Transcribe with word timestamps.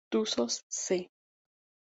Tuzos 0.09 0.65
"C" 0.67 1.11